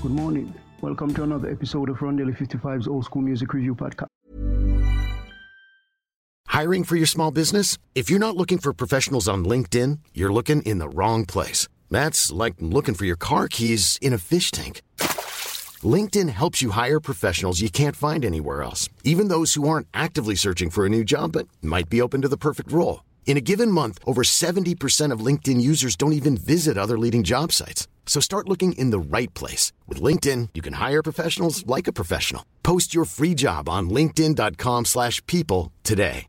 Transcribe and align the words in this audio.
Good 0.00 0.12
morning. 0.12 0.54
Welcome 0.80 1.12
to 1.14 1.24
another 1.24 1.50
episode 1.50 1.88
of 1.88 1.96
Rondelle 1.96 2.32
55's 2.32 2.86
Old 2.86 3.04
School 3.04 3.20
Music 3.20 3.52
Review 3.52 3.74
Podcast. 3.74 4.06
Hiring 6.46 6.84
for 6.84 6.94
your 6.94 7.06
small 7.06 7.32
business? 7.32 7.78
If 7.96 8.08
you're 8.08 8.20
not 8.20 8.36
looking 8.36 8.58
for 8.58 8.72
professionals 8.72 9.28
on 9.28 9.44
LinkedIn, 9.44 9.98
you're 10.14 10.32
looking 10.32 10.62
in 10.62 10.78
the 10.78 10.88
wrong 10.88 11.26
place. 11.26 11.66
That's 11.90 12.30
like 12.30 12.54
looking 12.60 12.94
for 12.94 13.06
your 13.06 13.16
car 13.16 13.48
keys 13.48 13.98
in 14.00 14.12
a 14.12 14.18
fish 14.18 14.52
tank. 14.52 14.82
LinkedIn 15.82 16.28
helps 16.28 16.62
you 16.62 16.70
hire 16.70 17.00
professionals 17.00 17.60
you 17.60 17.68
can't 17.68 17.96
find 17.96 18.24
anywhere 18.24 18.62
else, 18.62 18.88
even 19.02 19.26
those 19.26 19.54
who 19.54 19.68
aren't 19.68 19.88
actively 19.92 20.36
searching 20.36 20.70
for 20.70 20.86
a 20.86 20.88
new 20.88 21.02
job 21.02 21.32
but 21.32 21.48
might 21.60 21.90
be 21.90 22.00
open 22.00 22.22
to 22.22 22.28
the 22.28 22.36
perfect 22.36 22.70
role. 22.70 23.00
In 23.28 23.36
a 23.36 23.42
given 23.42 23.70
month, 23.70 23.98
over 24.06 24.22
70% 24.22 25.12
of 25.12 25.20
LinkedIn 25.20 25.60
users 25.60 25.96
don't 25.96 26.14
even 26.14 26.34
visit 26.38 26.78
other 26.78 26.98
leading 26.98 27.22
job 27.24 27.52
sites. 27.52 27.86
So 28.06 28.20
start 28.20 28.48
looking 28.48 28.72
in 28.72 28.88
the 28.88 28.98
right 28.98 29.32
place. 29.34 29.70
With 29.86 30.00
LinkedIn, 30.00 30.48
you 30.54 30.62
can 30.62 30.72
hire 30.72 31.02
professionals 31.02 31.64
like 31.66 31.86
a 31.86 31.92
professional. 31.92 32.44
Post 32.62 32.94
your 32.94 33.04
free 33.04 33.34
job 33.34 33.68
on 33.68 33.90
linkedin.com 33.90 34.86
slash 34.86 35.24
people 35.26 35.72
today. 35.84 36.26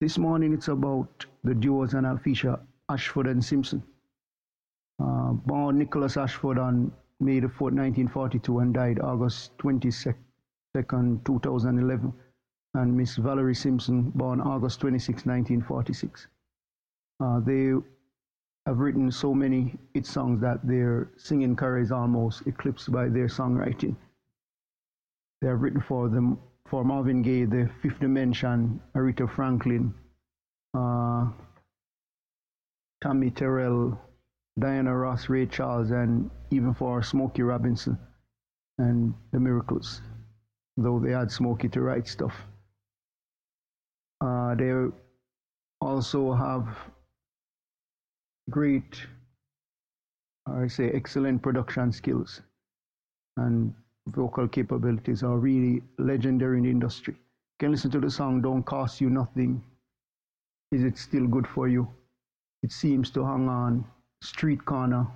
This 0.00 0.18
morning 0.18 0.52
it's 0.52 0.68
about 0.68 1.24
the 1.44 1.54
duos 1.54 1.94
and 1.94 2.04
Alphisha, 2.04 2.60
Ashford 2.90 3.26
and 3.26 3.42
Simpson. 3.42 3.82
Uh, 5.02 5.32
born 5.46 5.78
Nicholas 5.78 6.18
Ashford 6.18 6.58
on 6.58 6.92
May 7.20 7.40
the 7.40 7.46
4th, 7.46 7.72
1942 7.72 8.58
and 8.58 8.74
died 8.74 9.00
August 9.00 9.56
22nd, 9.56 10.14
2011. 11.24 12.12
And 12.74 12.96
Miss 12.96 13.16
Valerie 13.16 13.54
Simpson, 13.54 14.10
born 14.10 14.40
August 14.40 14.80
26, 14.80 15.26
1946. 15.26 16.26
Uh, 17.20 17.40
they 17.40 17.72
have 18.66 18.78
written 18.78 19.10
so 19.10 19.34
many 19.34 19.76
hit 19.92 20.06
songs 20.06 20.40
that 20.40 20.66
their 20.66 21.10
singing 21.16 21.54
career 21.54 21.78
is 21.78 21.92
almost 21.92 22.46
eclipsed 22.46 22.90
by 22.90 23.08
their 23.08 23.26
songwriting. 23.26 23.94
They 25.40 25.48
have 25.48 25.60
written 25.60 25.82
for 25.82 26.08
them 26.08 26.38
for 26.66 26.84
Marvin 26.84 27.22
Gaye, 27.22 27.44
The 27.44 27.70
Fifth 27.82 28.00
Dimension, 28.00 28.80
Aretha 28.94 29.30
Franklin, 29.30 29.94
uh, 30.72 31.30
Tammy 33.02 33.30
Terrell, 33.30 34.00
Diana 34.58 34.96
Ross, 34.96 35.28
Ray 35.28 35.46
Charles, 35.46 35.90
and 35.90 36.30
even 36.50 36.72
for 36.72 37.02
Smokey 37.02 37.42
Robinson 37.42 37.98
and 38.78 39.12
The 39.32 39.40
Miracles, 39.40 40.00
though 40.76 40.98
they 40.98 41.10
had 41.10 41.30
Smokey 41.30 41.68
to 41.68 41.82
write 41.82 42.08
stuff. 42.08 42.34
They 44.54 44.72
also 45.80 46.32
have 46.32 46.68
great, 48.50 49.00
I 50.46 50.66
say, 50.68 50.90
excellent 50.90 51.42
production 51.42 51.92
skills 51.92 52.40
and 53.36 53.74
vocal 54.08 54.46
capabilities 54.46 55.22
are 55.22 55.38
really 55.38 55.82
legendary 55.98 56.58
in 56.58 56.64
the 56.64 56.70
industry. 56.70 57.14
You 57.14 57.66
can 57.66 57.72
listen 57.72 57.90
to 57.92 58.00
the 58.00 58.10
song 58.10 58.42
Don't 58.42 58.62
Cost 58.62 59.00
You 59.00 59.10
Nothing. 59.10 59.62
Is 60.72 60.84
it 60.84 60.98
still 60.98 61.26
good 61.26 61.46
for 61.46 61.68
you? 61.68 61.88
It 62.62 62.72
seems 62.72 63.10
to 63.10 63.24
hang 63.24 63.48
on. 63.48 63.84
Street 64.22 64.64
Corner, 64.64 65.06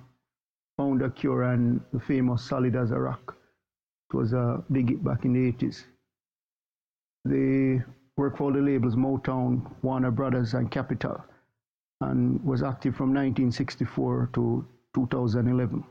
Found 0.77 1.01
a 1.01 1.09
Cure, 1.09 1.43
and 1.43 1.81
the 1.93 1.99
famous 1.99 2.43
Solid 2.43 2.75
as 2.75 2.91
a 2.91 2.99
Rock. 2.99 3.35
It 4.11 4.17
was 4.17 4.33
a 4.33 4.63
big 4.71 4.89
hit 4.89 5.03
back 5.03 5.25
in 5.25 5.33
the 5.33 5.51
80s. 5.51 5.83
They 7.25 7.83
worked 8.19 8.37
for 8.37 8.51
the 8.51 8.59
labels 8.59 8.97
Motown, 8.97 9.61
Warner 9.81 10.11
Brothers, 10.11 10.53
and 10.53 10.69
Capitol, 10.69 11.23
and 12.01 12.43
was 12.43 12.61
active 12.61 12.93
from 12.93 13.13
1964 13.13 14.31
to 14.33 14.67
2011. 14.93 15.83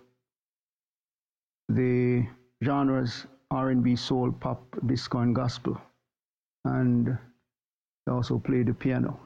The 1.71 2.27
genres 2.63 3.27
R&B, 3.51 3.97
soul, 3.97 4.31
pop, 4.31 4.63
disco, 4.85 5.21
and 5.21 5.35
gospel, 5.35 5.81
and 6.67 7.17
they 8.05 8.13
also 8.13 8.39
played 8.39 8.67
the 8.67 8.75
piano. 8.75 9.19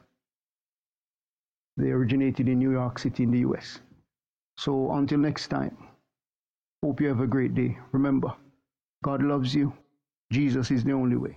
They 1.77 1.91
originated 1.91 2.49
in 2.49 2.61
New 2.61 2.71
York 2.71 3.01
City 3.01 3.25
in 3.25 3.33
the 3.33 3.41
US. 3.41 3.81
So 4.59 4.93
until 4.93 5.19
next 5.19 5.49
time, 5.49 5.77
hope 6.85 7.01
you 7.01 7.09
have 7.09 7.21
a 7.21 7.27
great 7.27 7.57
day. 7.57 7.77
Remember, 7.91 8.33
God 9.03 9.25
loves 9.25 9.53
you. 9.53 9.73
Jesus 10.31 10.71
is 10.71 10.85
the 10.85 10.93
only 10.93 11.17
way. 11.17 11.37